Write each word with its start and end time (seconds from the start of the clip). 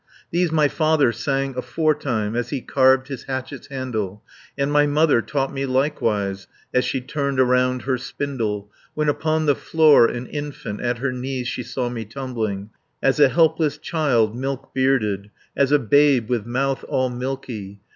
These 0.31 0.51
my 0.51 0.67
father 0.67 1.11
sang 1.11 1.55
aforetime, 1.55 2.35
As 2.35 2.49
he 2.49 2.59
carved 2.59 3.07
his 3.07 3.25
hatchet's 3.25 3.67
handle, 3.67 4.23
And 4.57 4.71
my 4.71 4.87
mother 4.87 5.21
taught 5.21 5.53
me 5.53 5.67
likewise, 5.67 6.47
As 6.73 6.85
she 6.85 7.01
turned 7.01 7.39
around 7.39 7.83
her 7.83 7.99
spindle, 7.99 8.71
When 8.95 9.09
upon 9.09 9.45
the 9.45 9.53
floor, 9.53 10.07
an 10.07 10.25
infant, 10.25 10.81
At 10.81 10.97
her 10.97 11.11
knees 11.13 11.47
she 11.47 11.61
saw 11.61 11.87
me 11.87 12.03
tumbling, 12.03 12.71
40 13.01 13.09
As 13.09 13.19
a 13.19 13.29
helpless 13.29 13.77
child, 13.77 14.35
milk 14.35 14.73
bearded, 14.73 15.29
As 15.55 15.71
a 15.71 15.77
babe 15.77 16.29
with 16.31 16.47
mouth 16.47 16.83
all 16.89 17.11
milky. 17.11 17.79